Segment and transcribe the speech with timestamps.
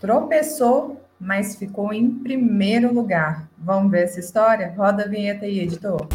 [0.00, 3.48] tropeçou, mas ficou em primeiro lugar.
[3.58, 4.72] Vamos ver essa história?
[4.76, 6.06] Roda a vinheta aí, editor.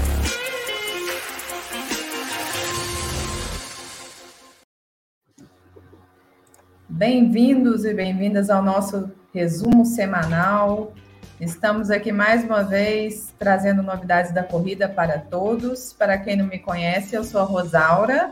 [6.88, 10.93] Bem-vindos e bem-vindas ao nosso resumo semanal.
[11.41, 15.91] Estamos aqui mais uma vez trazendo novidades da corrida para todos.
[15.91, 18.29] Para quem não me conhece, eu sou a Rosaura,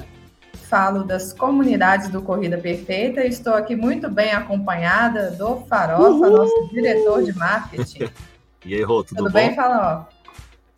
[0.71, 3.25] falo das comunidades do Corrida Perfeita.
[3.25, 6.37] Estou aqui muito bem acompanhada do Farofa, Uhul!
[6.37, 8.09] nosso diretor de marketing.
[8.63, 9.33] E aí, Rô, tudo, tudo bom?
[9.33, 10.07] bem, Farofa?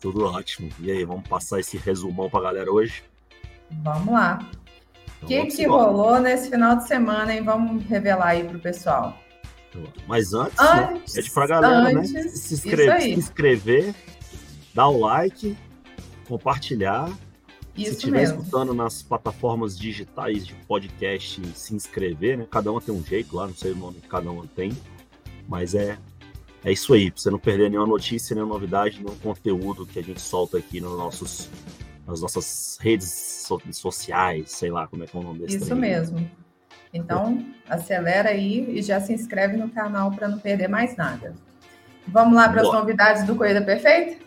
[0.00, 0.70] Tudo ótimo.
[0.80, 3.04] E aí, vamos passar esse resumão para a galera hoje?
[3.82, 4.38] Vamos lá.
[5.20, 7.42] O então, que, que rolou nesse final de semana, hein?
[7.42, 9.18] Vamos revelar aí para o pessoal.
[10.08, 11.20] Mas antes, antes né?
[11.20, 12.00] é de pra galera, né?
[12.00, 12.22] antes, né?
[12.22, 13.94] Se inscrever, se inscrever,
[14.74, 15.54] dar o like,
[16.26, 17.10] compartilhar.
[17.76, 22.46] Isso se estiver escutando nas plataformas digitais de podcast, se inscrever, né?
[22.50, 24.72] Cada uma tem um jeito lá, não sei o nome que cada uma tem.
[25.48, 25.98] Mas é,
[26.64, 30.02] é isso aí, pra você não perder nenhuma notícia, nenhuma novidade, nenhum conteúdo que a
[30.02, 31.50] gente solta aqui nos nossos,
[32.06, 35.80] nas nossas redes sociais, sei lá como é que é o nome desse Isso trem.
[35.80, 36.30] mesmo.
[36.92, 41.34] Então, acelera aí e já se inscreve no canal para não perder mais nada.
[42.06, 44.23] Vamos lá para as novidades do Corrida Perfeita?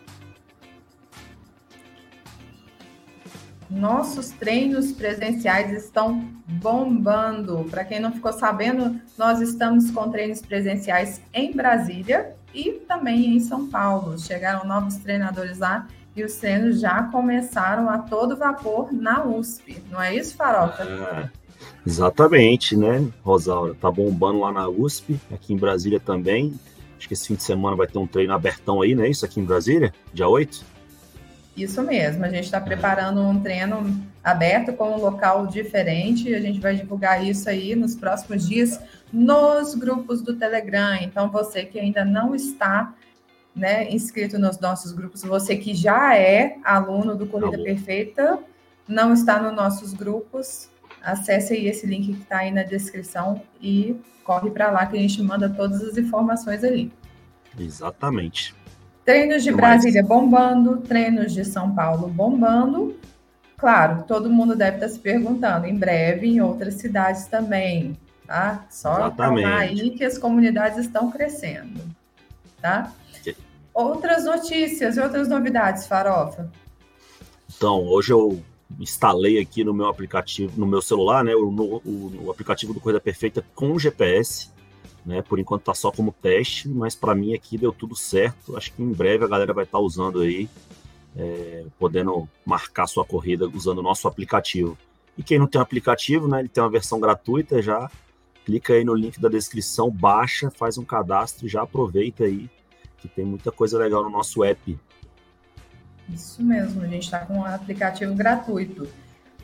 [3.70, 7.66] Nossos treinos presenciais estão bombando.
[7.70, 13.40] Para quem não ficou sabendo, nós estamos com treinos presenciais em Brasília e também em
[13.40, 14.18] São Paulo.
[14.18, 19.84] Chegaram novos treinadores lá e os treinos já começaram a todo vapor na USP.
[19.92, 20.84] Não é isso, Farofa?
[20.84, 21.30] É.
[21.86, 23.76] Exatamente, né, Rosaura?
[23.76, 26.54] Tá bombando lá na USP, aqui em Brasília também.
[26.98, 29.10] Acho que esse fim de semana vai ter um treino abertão aí, né?
[29.10, 30.77] Isso aqui em Brasília, dia 8?
[31.58, 36.36] Isso mesmo, a gente está preparando um treino aberto com um local diferente.
[36.36, 38.80] A gente vai divulgar isso aí nos próximos dias
[39.12, 40.96] nos grupos do Telegram.
[41.02, 42.94] Então, você que ainda não está
[43.56, 48.38] né, inscrito nos nossos grupos, você que já é aluno do Corrida Perfeita,
[48.88, 50.70] não está nos nossos grupos,
[51.02, 55.00] acesse aí esse link que está aí na descrição e corre para lá que a
[55.00, 56.92] gente manda todas as informações ali.
[57.58, 58.54] Exatamente.
[59.08, 62.94] Treinos de Brasília bombando, treinos de São Paulo bombando.
[63.56, 68.66] Claro, todo mundo deve estar se perguntando, em breve em outras cidades também, tá?
[68.70, 69.16] Só
[69.58, 71.80] aí que as comunidades estão crescendo,
[72.62, 72.92] tá?
[73.74, 76.52] Outras notícias, outras novidades, Farofa?
[77.56, 78.44] Então, hoje eu
[78.78, 83.00] instalei aqui no meu aplicativo, no meu celular, né, o, o, o aplicativo do Corrida
[83.00, 84.50] Perfeita com GPS,
[85.08, 88.74] né, por enquanto tá só como teste, mas para mim aqui deu tudo certo, acho
[88.74, 90.50] que em breve a galera vai estar tá usando aí,
[91.16, 94.78] é, podendo marcar sua corrida usando o nosso aplicativo.
[95.18, 97.90] E quem não tem aplicativo, né, ele tem uma versão gratuita já,
[98.46, 102.50] clica aí no link da descrição, baixa, faz um cadastro e já aproveita aí,
[102.98, 104.78] que tem muita coisa legal no nosso app.
[106.10, 108.90] Isso mesmo, a gente está com um aplicativo gratuito.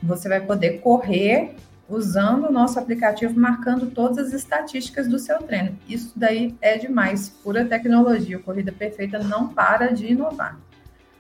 [0.02, 1.56] Você vai poder correr
[1.88, 5.78] usando o nosso aplicativo, marcando todas as estatísticas do seu treino.
[5.88, 8.38] Isso daí é demais, pura tecnologia.
[8.38, 10.58] O Corrida Perfeita não para de inovar.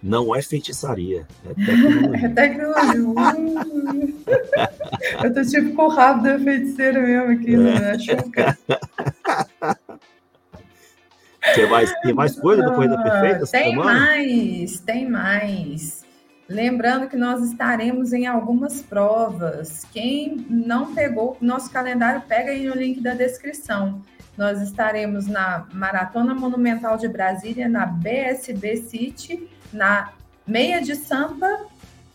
[0.01, 2.25] Não é feitiçaria, é tecnologia.
[2.25, 4.13] é tecnologia.
[5.23, 7.97] Eu tô tipo com o rabo da feiticeira mesmo aqui, né?
[11.55, 13.45] Tem mais, tem mais coisa do Corrida Perfeita?
[13.47, 13.99] Tem semana?
[13.99, 16.02] mais, tem mais.
[16.47, 19.85] Lembrando que nós estaremos em algumas provas.
[19.91, 24.01] Quem não pegou nosso calendário, pega aí no link da descrição.
[24.37, 30.11] Nós estaremos na Maratona Monumental de Brasília, na BSB City, na
[30.45, 31.67] Meia de Sampa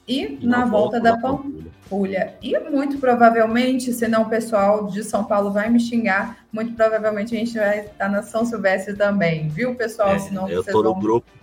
[0.06, 2.34] e na, na volta, volta da Pampulha.
[2.42, 7.38] E muito provavelmente, senão o pessoal de São Paulo vai me xingar, muito provavelmente a
[7.38, 10.10] gente vai estar na São Silvestre também, viu, pessoal?
[10.10, 11.00] É, senão eu tô no vão...
[11.00, 11.38] grupo.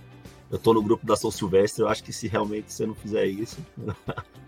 [0.52, 3.26] Eu tô no grupo da São Silvestre, eu acho que se realmente você não fizer
[3.26, 3.58] isso.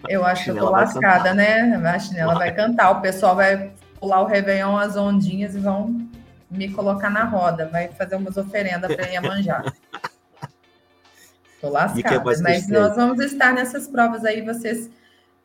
[0.07, 1.75] Eu acho que eu tô lascada, né?
[1.75, 2.49] A chinela vai.
[2.49, 6.07] vai cantar, o pessoal vai pular o Réveillon, as ondinhas e vão
[6.49, 9.73] me colocar na roda, vai fazer umas oferendas para manjar.
[11.59, 14.89] Tô lascada, mas nós vamos estar nessas provas aí, vocês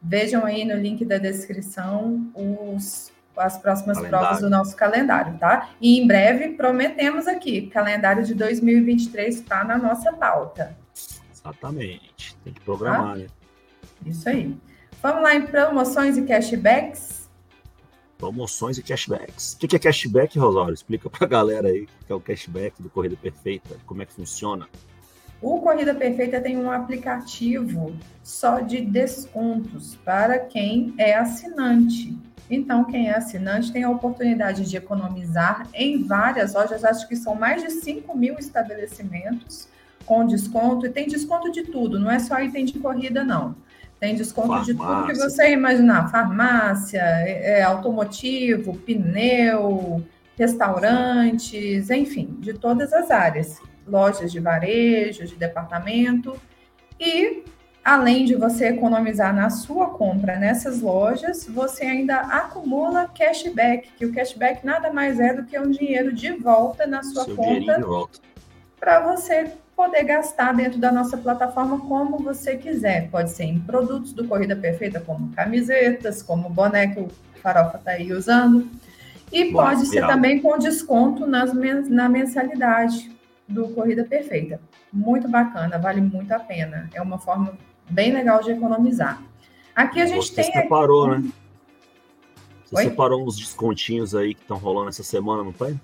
[0.00, 4.26] vejam aí no link da descrição os, as próximas calendário.
[4.26, 5.70] provas do nosso calendário, tá?
[5.81, 10.76] E em breve prometemos aqui, calendário de 2023 está na nossa pauta.
[11.32, 13.17] Exatamente, tem que programar, tá?
[13.17, 13.26] né?
[14.06, 14.56] Isso aí.
[15.02, 17.29] Vamos lá em promoções e cashbacks.
[18.19, 19.55] Promoções e cashbacks.
[19.55, 20.73] O que é cashback, Rosário?
[20.73, 24.06] Explica para a galera aí o que é o cashback do Corrida Perfeita, como é
[24.06, 24.69] que funciona.
[25.40, 32.17] O Corrida Perfeita tem um aplicativo só de descontos para quem é assinante.
[32.54, 37.34] Então, quem é assinante tem a oportunidade de economizar em várias lojas, acho que são
[37.34, 39.69] mais de 5 mil estabelecimentos
[40.04, 43.56] com desconto, e tem desconto de tudo, não é só item de corrida, não.
[43.99, 44.75] Tem desconto farmácia.
[44.75, 50.04] de tudo que você imaginar: farmácia, é, é, automotivo, pneu,
[50.37, 53.62] restaurantes, enfim, de todas as áreas.
[53.87, 56.37] Lojas de varejo, de departamento.
[57.00, 57.44] E
[57.84, 64.12] além de você economizar na sua compra nessas lojas, você ainda acumula cashback, que o
[64.12, 67.81] cashback nada mais é do que um dinheiro de volta na sua Seu conta
[68.79, 73.08] para você poder gastar dentro da nossa plataforma como você quiser.
[73.11, 77.08] Pode ser em produtos do Corrida Perfeita, como camisetas, como boné que o
[77.43, 78.69] Farofa está aí usando.
[79.32, 81.52] E Boa, pode ser também com desconto nas,
[81.88, 83.11] na mensalidade
[83.49, 84.61] do Corrida Perfeita.
[84.93, 86.88] Muito bacana, vale muito a pena.
[86.93, 87.56] É uma forma
[87.88, 89.23] bem legal de economizar.
[89.75, 90.52] Aqui a gente Você tem.
[90.52, 91.23] separou, aqui...
[91.23, 91.31] né?
[92.64, 92.84] Você Oi?
[92.84, 95.76] separou uns descontinhos aí que estão rolando essa semana, não foi?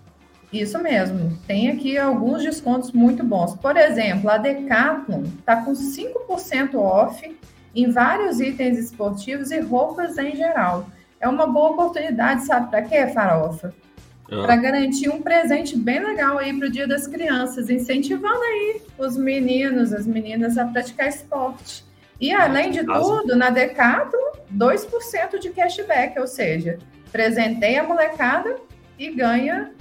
[0.52, 1.38] Isso mesmo.
[1.46, 3.54] Tem aqui alguns descontos muito bons.
[3.56, 7.38] Por exemplo, a Decathlon está com 5% off
[7.74, 10.86] em vários itens esportivos e roupas em geral.
[11.20, 13.74] É uma boa oportunidade, sabe para quê, Farofa?
[14.30, 14.42] Ah.
[14.42, 19.16] Para garantir um presente bem legal aí para o Dia das Crianças, incentivando aí os
[19.16, 21.84] meninos, as meninas a praticar esporte.
[22.20, 26.78] E além de tudo, na Decathlon, 2% de cashback, ou seja,
[27.12, 28.56] presentei a molecada
[28.98, 29.72] e ganha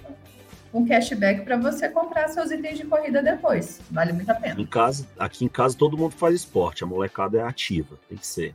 [0.74, 3.82] um cashback para você comprar seus itens de corrida depois.
[3.90, 4.60] Vale muito a pena.
[4.60, 8.28] Em casa, aqui em casa todo mundo faz esporte, a molecada é ativa, tem que
[8.28, 8.54] ser.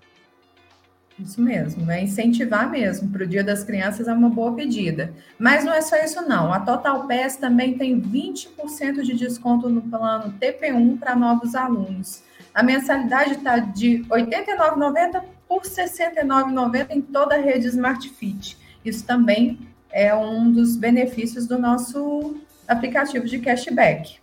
[1.18, 3.10] Isso mesmo, é incentivar mesmo.
[3.10, 5.12] Para o Dia das Crianças é uma boa pedida.
[5.38, 6.52] Mas não é só isso, não.
[6.52, 12.22] A Total Pass também tem 20% de desconto no plano TP1 para novos alunos.
[12.54, 18.58] A mensalidade está de R$ 89,90 por R$ 69,90 em toda a rede Smart Fit.
[18.84, 19.58] Isso também
[19.90, 22.36] é um dos benefícios do nosso
[22.68, 24.20] aplicativo de cashback.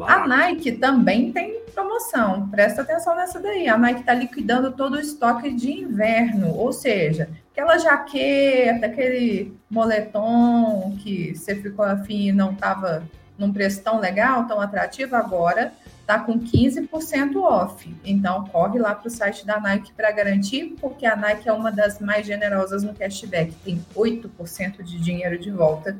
[0.00, 3.68] A Nike também tem promoção, presta atenção nessa daí.
[3.68, 10.96] A Nike está liquidando todo o estoque de inverno, ou seja, aquela jaqueta, aquele moletom
[10.98, 13.02] que você ficou afim e não estava
[13.36, 17.96] num preço tão legal, tão atrativo, agora está com 15% off.
[18.04, 21.72] Então, corre lá para o site da Nike para garantir, porque a Nike é uma
[21.72, 23.54] das mais generosas no cashback.
[23.64, 25.96] Tem 8% de dinheiro de volta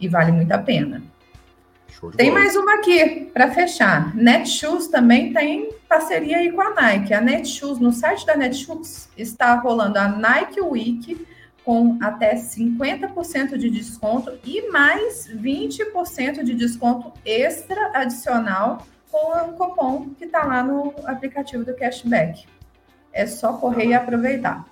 [0.00, 1.02] e vale muito a pena.
[2.16, 4.14] Tem mais uma aqui para fechar.
[4.16, 7.12] Netshoes também tem parceria aí com a Nike.
[7.12, 11.26] A Netshoes, no site da Netshoes, está rolando a Nike Week
[11.64, 20.10] com até 50% de desconto e mais 20% de desconto extra adicional com o cupom
[20.18, 22.46] que está lá no aplicativo do cashback.
[23.12, 24.64] É só correr e aproveitar.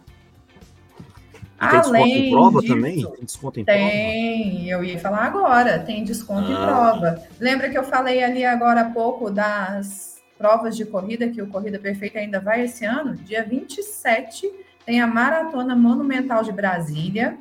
[1.60, 2.94] E tem Além desconto em prova disso, também?
[2.94, 4.70] Tem desconto em tem, prova?
[4.70, 6.52] eu ia falar agora, tem desconto ah.
[6.52, 7.22] em prova.
[7.40, 11.80] Lembra que eu falei ali agora há pouco das provas de corrida, que o Corrida
[11.80, 13.16] Perfeita ainda vai esse ano?
[13.16, 14.48] Dia 27
[14.86, 17.36] tem a Maratona Monumental de Brasília,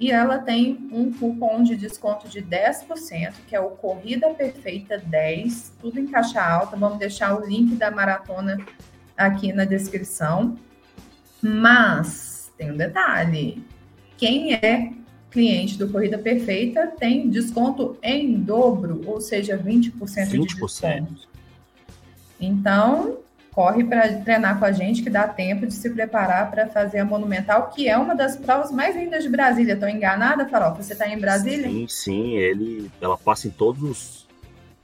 [0.00, 5.72] e ela tem um cupom de desconto de 10%, que é o Corrida Perfeita 10,
[5.80, 6.76] tudo em caixa alta.
[6.76, 8.58] Vamos deixar o link da maratona
[9.16, 10.56] aqui na descrição.
[11.42, 13.64] Mas tem um detalhe:
[14.16, 14.92] quem é
[15.30, 20.28] cliente do Corrida Perfeita tem desconto em dobro, ou seja, 20%, 20%.
[20.28, 21.28] de desconto.
[22.40, 23.18] Então,
[23.52, 27.04] corre para treinar com a gente, que dá tempo de se preparar para fazer a
[27.04, 29.74] Monumental, que é uma das provas mais lindas de Brasília.
[29.74, 30.82] Estou enganada, Farofa?
[30.82, 31.68] Você está em Brasília?
[31.68, 32.36] Sim, sim.
[32.36, 34.28] Ele, ela passa em todos os,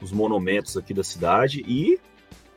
[0.00, 1.98] os monumentos aqui da cidade e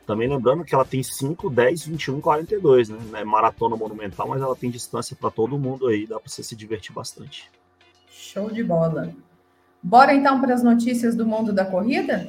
[0.08, 2.98] também lembrando que ela tem 5, 10, 21, 42, né?
[3.14, 6.56] É maratona monumental, mas ela tem distância para todo mundo aí, dá para você se
[6.56, 7.50] divertir bastante.
[8.10, 9.12] Show de bola.
[9.82, 12.26] Bora então para as notícias do mundo da corrida?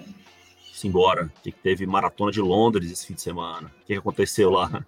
[0.88, 1.32] Embora.
[1.44, 3.72] Que teve maratona de Londres esse fim de semana.
[3.82, 4.84] O que, aconteceu lá?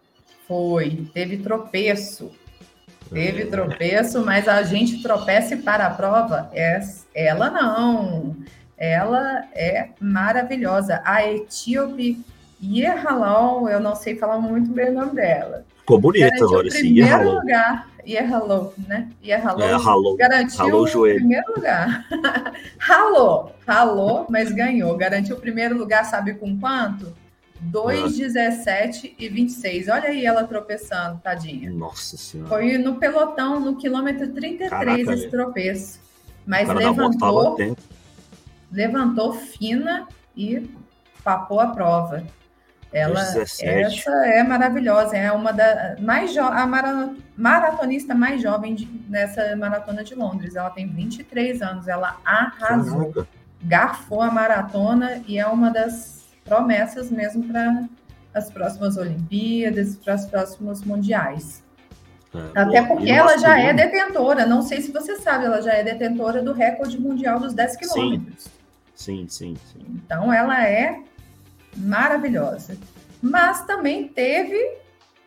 [0.48, 2.32] Foi, teve tropeço.
[3.10, 3.46] Teve é.
[3.46, 6.50] tropeço, mas a gente tropeça para a prova.
[6.54, 6.80] É,
[7.14, 8.36] ela não.
[8.78, 11.02] Ela é maravilhosa.
[11.06, 12.24] A etíope
[12.64, 15.66] Yerhalon, eu não sei falar muito bem o nome dela.
[15.80, 19.10] Ficou bonita agora esse Primeiro lugar Yerhalou, né?
[19.24, 19.64] Yerhalou.
[19.64, 20.16] É, ralou.
[20.18, 22.06] Garantiu ralou o, primeiro lugar.
[22.78, 24.96] ralou, ralou, mas ganhou.
[24.98, 27.14] Garantiu o primeiro lugar, sabe com quanto?
[27.62, 29.88] 2, 17 e 26.
[29.88, 31.70] Olha aí ela tropeçando, tadinha.
[31.70, 32.50] Nossa Senhora.
[32.50, 36.00] Foi no pelotão, no quilômetro 33, Caraca, esse tropeço.
[36.46, 37.58] Mas levantou,
[38.72, 40.70] levantou fina e
[41.24, 42.24] papou a prova.
[42.94, 46.68] Ela, essa é maravilhosa, é uma da mais a
[47.38, 50.58] maratonista mais jovem de, nessa maratona de Londres.
[50.58, 53.26] Ela tem 23 anos, ela arrasou,
[53.64, 57.88] garfou a maratona e é uma das promessas mesmo para
[58.34, 61.64] as próximas Olimpíadas, para os próximos mundiais.
[62.34, 65.84] É, Até porque ela já é detentora, não sei se você sabe, ela já é
[65.84, 68.50] detentora do recorde mundial dos 10 quilômetros.
[68.96, 69.86] Sim, sim, sim.
[69.90, 71.00] Então ela é
[71.76, 72.78] maravilhosa.
[73.22, 74.58] Mas também teve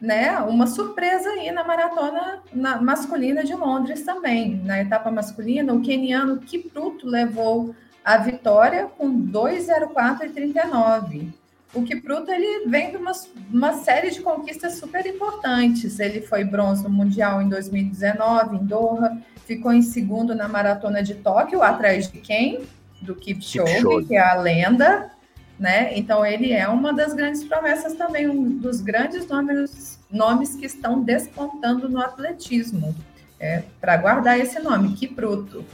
[0.00, 4.56] né, uma surpresa aí na maratona na, masculina de Londres também.
[4.64, 7.74] Na etapa masculina, o keniano Kipruto levou
[8.04, 11.32] a vitória com 2,04 e 39.
[11.72, 13.12] O Kipruto ele vem de uma,
[13.50, 15.98] uma série de conquistas super importantes.
[15.98, 21.14] Ele foi bronze no Mundial em 2019, em Doha, ficou em segundo na Maratona de
[21.14, 22.60] Tóquio, atrás de quem?
[23.00, 24.06] Do Kipchoge, Kipchoge.
[24.06, 25.10] que é a lenda
[25.58, 25.96] né?
[25.96, 31.02] Então ele é uma das grandes promessas também, um dos grandes nomes, nomes que estão
[31.02, 32.94] despontando no atletismo.
[33.38, 35.64] É, para guardar esse nome, que bruto.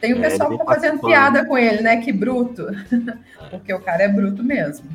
[0.00, 1.98] Tem o é, pessoal que tá fazendo piada com ele, né?
[1.98, 2.66] Que bruto.
[3.50, 4.88] Porque o cara é bruto mesmo.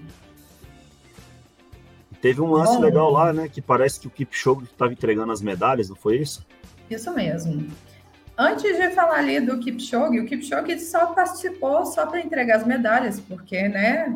[2.19, 3.47] Teve um lance Bom, legal lá, né?
[3.47, 6.45] Que parece que o Kipchoge estava entregando as medalhas, não foi isso?
[6.89, 7.67] Isso mesmo.
[8.37, 13.19] Antes de falar ali do Kipchoge, o Kipchoge só participou só para entregar as medalhas,
[13.19, 14.13] porque, né,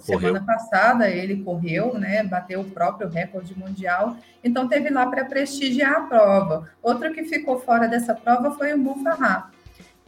[0.00, 2.22] Semana passada ele correu, né?
[2.24, 6.68] Bateu o próprio recorde mundial, então teve lá para prestigiar a prova.
[6.82, 9.50] Outro que ficou fora dessa prova foi o Mufarrá,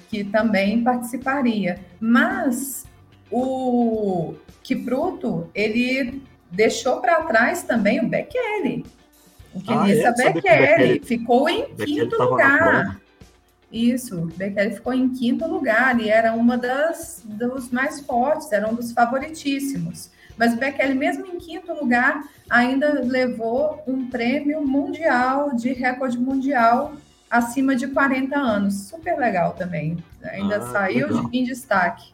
[0.09, 1.79] que também participaria.
[2.00, 2.85] Mas
[3.31, 8.85] o Kipruto, ele deixou para trás também o Bekele.
[9.55, 10.33] O Kenissa ah, é?
[10.33, 13.00] Bekele ficou em quinto lugar.
[13.73, 18.75] Isso, Bekele ficou em quinto lugar e era uma das dos mais fortes, era um
[18.75, 20.11] dos favoritíssimos.
[20.37, 26.95] Mas o Bekele, mesmo em quinto lugar, ainda levou um prêmio mundial de recorde mundial
[27.31, 28.89] acima de 40 anos.
[28.89, 29.99] Super legal também.
[30.25, 32.12] Ainda ah, saiu em destaque.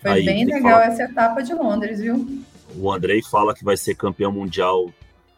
[0.00, 0.84] Foi Aí, bem legal fala...
[0.84, 2.42] essa etapa de Londres, viu?
[2.74, 4.90] O Andrei fala que vai ser campeão mundial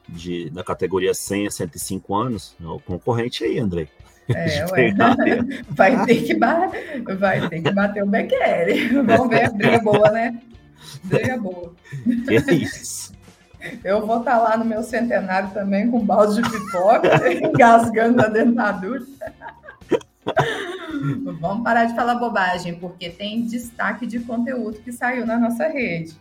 [0.09, 2.55] de, da categoria 100 a 105 anos.
[2.62, 3.88] É o concorrente aí, Andrei.
[4.35, 4.94] É, ué.
[5.70, 8.88] Vai ter, que vai ter que bater o Bekele.
[9.02, 10.38] Vamos ver, briga boa, né?
[11.04, 11.73] Briga boa.
[12.26, 13.12] Que é isso?
[13.82, 18.28] Eu vou estar tá lá no meu centenário também com balde de pipoca, engasgando na
[18.28, 19.04] dentadura.
[21.40, 26.16] Vamos parar de falar bobagem, porque tem destaque de conteúdo que saiu na nossa rede.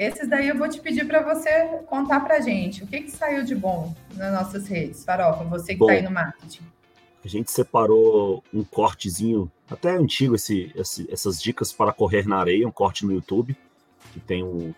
[0.00, 2.82] Esses daí eu vou te pedir para você contar para gente.
[2.82, 5.44] O que, que saiu de bom nas nossas redes, Farofa?
[5.44, 6.62] Você que está aí no marketing.
[7.22, 12.66] A gente separou um cortezinho, até antigo, esse, esse, essas dicas para correr na areia,
[12.66, 13.54] um corte no YouTube,
[14.14, 14.74] que tem o,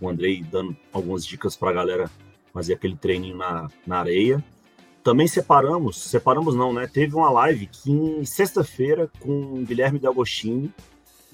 [0.00, 2.10] o Andrei dando algumas dicas para a galera
[2.52, 4.42] fazer aquele treininho na, na areia.
[5.04, 6.88] Também separamos, separamos não, né?
[6.92, 10.74] Teve uma live que em sexta-feira com o Guilherme D'Agostini,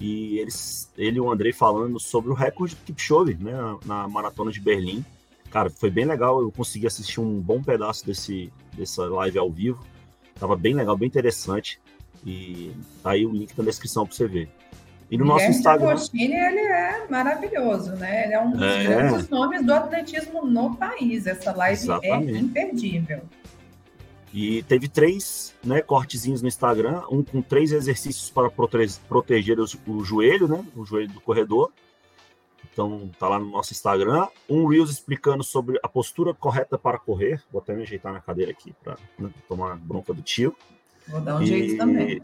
[0.01, 3.53] e eles, ele e o Andrei falando sobre o recorde do Kipchoge, né,
[3.85, 5.05] na maratona de Berlim.
[5.51, 9.85] Cara, foi bem legal, eu consegui assistir um bom pedaço desse, dessa live ao vivo.
[10.39, 11.79] Tava bem legal, bem interessante.
[12.25, 12.71] E
[13.03, 14.49] tá aí o link na descrição para você ver.
[15.11, 15.89] E no nosso Instagram.
[15.89, 18.25] Agostini, ele é maravilhoso, né?
[18.25, 18.83] Ele é um dos é.
[18.85, 21.27] grandes nomes do atletismo no país.
[21.27, 22.33] Essa live é Exatamente.
[22.33, 23.21] é imperdível.
[24.33, 29.65] E teve três né, cortezinhos no Instagram, um com três exercícios para prote proteger o,
[29.87, 30.65] o, joelho, né?
[30.75, 31.71] O joelho do corredor.
[32.71, 34.27] Então tá lá no nosso Instagram.
[34.49, 37.43] Um Reels explicando sobre a postura correta para correr.
[37.51, 40.55] Vou até me ajeitar na cadeira aqui para né, tomar bronca do tio.
[41.07, 42.21] Vou dar um e, jeito também.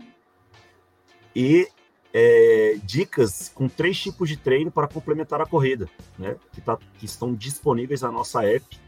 [1.36, 1.68] E
[2.14, 6.38] é, dicas com três tipos de treino para complementar a corrida, né?
[6.54, 8.87] Que, tá, que estão disponíveis na nossa app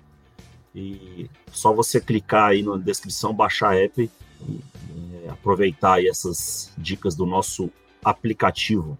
[0.73, 4.09] e só você clicar aí na descrição, baixar a app
[4.47, 4.59] e
[5.25, 7.69] é, aproveitar aí essas dicas do nosso
[8.03, 8.97] aplicativo.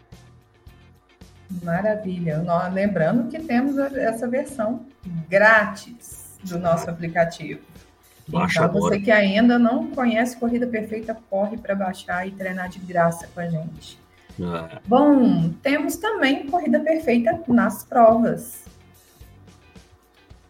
[1.64, 2.44] Maravilha.
[2.72, 4.86] Lembrando que temos essa versão
[5.28, 7.62] grátis do nosso aplicativo.
[8.28, 8.96] Baixa então, agora.
[8.96, 13.40] você que ainda não conhece Corrida Perfeita, corre para baixar e treinar de graça com
[13.40, 14.00] a gente.
[14.40, 14.80] É.
[14.86, 18.64] Bom, temos também Corrida Perfeita nas provas.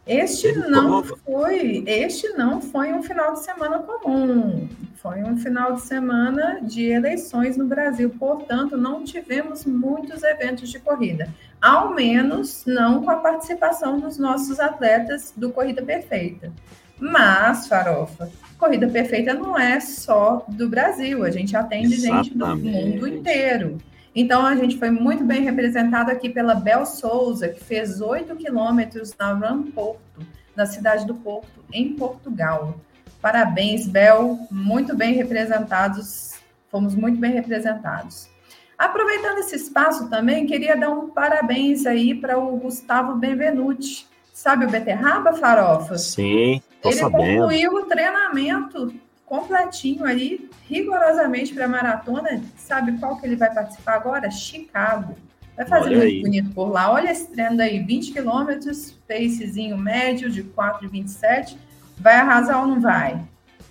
[0.09, 4.67] Este não foi, este não foi um final de semana comum.
[4.95, 10.79] Foi um final de semana de eleições no Brasil, portanto, não tivemos muitos eventos de
[10.79, 11.29] corrida.
[11.61, 16.51] Ao menos não com a participação dos nossos atletas do Corrida Perfeita.
[16.99, 22.29] Mas, Farofa, Corrida Perfeita não é só do Brasil, a gente atende Exatamente.
[22.29, 23.77] gente do mundo inteiro.
[24.15, 29.15] Então, a gente foi muito bem representado aqui pela Bel Souza, que fez 8 quilômetros
[29.17, 30.25] na Run Porto,
[30.55, 32.75] na cidade do Porto, em Portugal.
[33.21, 36.35] Parabéns, Bel, muito bem representados,
[36.71, 38.29] fomos muito bem representados.
[38.77, 44.07] Aproveitando esse espaço também, queria dar um parabéns aí para o Gustavo Benvenuti.
[44.33, 45.97] Sabe o Beterraba, Farofa?
[45.97, 47.41] Sim, tô Ele sabendo.
[47.41, 48.93] concluiu o treinamento
[49.29, 52.41] completinho aí, rigorosamente para a maratona.
[52.57, 54.31] Sabe qual que ele vai participar agora?
[54.31, 55.15] Chicago.
[55.55, 56.91] Vai fazer muito bonito por lá.
[56.91, 61.57] Olha esse treino aí, 20 quilômetros, pacezinho médio de 4,27.
[61.97, 63.21] Vai arrasar ou não vai?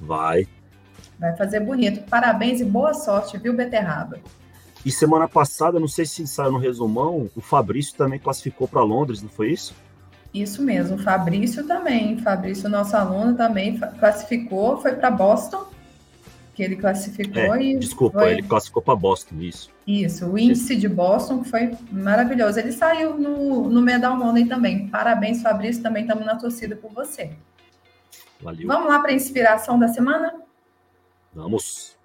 [0.00, 0.46] Vai.
[1.18, 2.08] Vai fazer bonito.
[2.08, 4.20] Parabéns e boa sorte, viu, Beterraba?
[4.86, 9.20] E semana passada, não sei se saiu no resumão, o Fabrício também classificou para Londres,
[9.20, 9.74] não foi isso?
[10.42, 12.18] Isso mesmo, o Fabrício também.
[12.18, 15.66] Fabrício, nosso aluno, também classificou, foi para Boston,
[16.54, 17.78] que ele classificou é, e.
[17.78, 18.32] Desculpa, foi...
[18.32, 19.70] ele classificou para Boston, isso.
[19.86, 22.58] Isso, o índice de Boston foi maravilhoso.
[22.58, 24.88] Ele saiu no, no Medal Monday também.
[24.88, 27.32] Parabéns, Fabrício, também estamos na torcida por você.
[28.40, 28.66] Valeu.
[28.66, 30.34] Vamos lá para a inspiração da semana?
[31.34, 31.97] Vamos.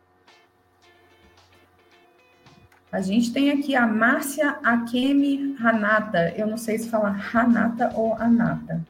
[2.94, 6.32] A gente tem aqui a Márcia Akemi Hanata.
[6.38, 8.84] Eu não sei se fala Hanata ou Anata.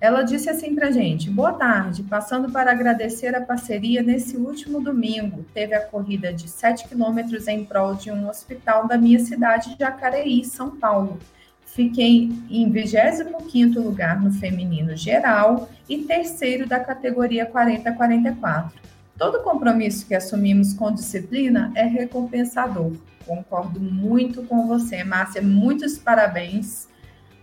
[0.00, 5.46] Ela disse assim para gente: Boa tarde, passando para agradecer a parceria nesse último domingo.
[5.54, 9.78] Teve a corrida de 7 quilômetros em prol de um hospital da minha cidade de
[9.78, 11.20] Jacareí, São Paulo.
[11.64, 18.72] Fiquei em 25 lugar no feminino geral e terceiro da categoria 40-44.
[19.16, 22.92] Todo compromisso que assumimos com disciplina é recompensador.
[23.24, 25.40] Concordo muito com você, Márcia.
[25.40, 26.88] Muitos parabéns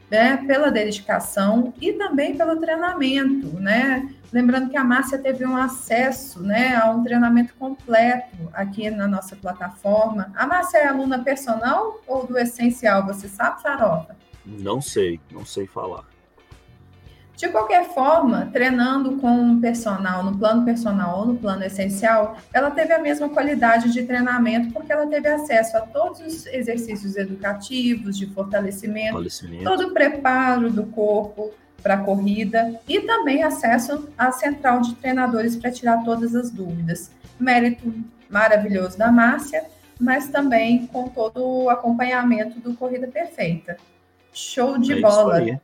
[0.09, 4.13] né, pela dedicação e também pelo treinamento, né?
[4.31, 9.37] Lembrando que a Márcia teve um acesso né, a um treinamento completo aqui na nossa
[9.37, 10.31] plataforma.
[10.35, 13.05] A Márcia é aluna personal ou do essencial?
[13.07, 14.15] Você sabe, Farofa?
[14.45, 16.03] Não sei, não sei falar.
[17.41, 22.69] De qualquer forma, treinando com um personal, no plano personal ou no plano essencial, ela
[22.69, 28.15] teve a mesma qualidade de treinamento porque ela teve acesso a todos os exercícios educativos,
[28.15, 29.63] de fortalecimento, fortalecimento.
[29.63, 31.51] todo o preparo do corpo
[31.81, 37.09] para a corrida e também acesso à central de treinadores para tirar todas as dúvidas.
[37.39, 37.91] Mérito
[38.29, 39.65] maravilhoso da Márcia,
[39.99, 43.77] mas também com todo o acompanhamento do Corrida Perfeita.
[44.31, 45.59] Show de é bola!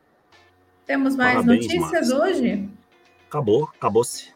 [0.87, 2.69] Temos mais Parabéns, notícias hoje?
[3.27, 4.29] Acabou, acabou-se.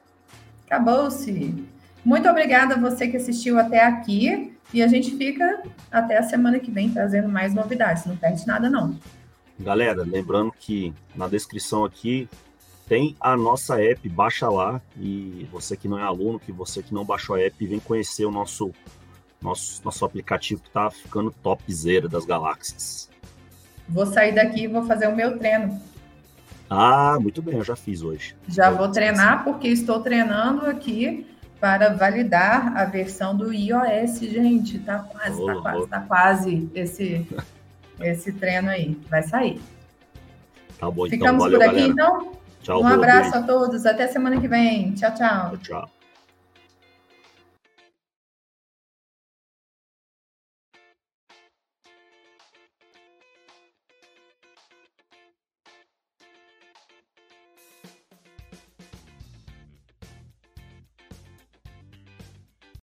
[0.66, 1.66] Acabou-se.
[2.04, 4.54] Muito obrigada a você que assistiu até aqui.
[4.74, 8.06] E a gente fica até a semana que vem trazendo mais novidades.
[8.06, 8.98] Não perde nada, não.
[9.58, 12.28] Galera, lembrando que na descrição aqui
[12.88, 14.82] tem a nossa app, baixa lá.
[14.98, 18.26] E você que não é aluno, que você que não baixou a app, vem conhecer
[18.26, 18.72] o nosso,
[19.42, 23.10] nosso, nosso aplicativo que está ficando topzera das galáxias.
[23.88, 25.82] Vou sair daqui e vou fazer o meu treino.
[26.74, 28.34] Ah, muito bem, eu já fiz hoje.
[28.48, 31.28] Já vou treinar porque estou treinando aqui
[31.60, 34.80] para validar a versão do iOS, gente.
[34.80, 35.88] Tá quase, oh, tá quase, oh.
[35.88, 37.28] tá quase esse,
[38.00, 38.98] esse treino aí.
[39.10, 39.62] Vai sair.
[40.80, 41.20] Tá bom, então.
[41.20, 41.88] Ficamos por aqui, galera.
[41.88, 42.32] então?
[42.64, 43.44] Tchau, um abraço beijo.
[43.44, 43.86] a todos.
[43.86, 44.94] Até semana que vem.
[44.94, 45.58] Tchau, tchau.
[45.58, 46.01] Tchau.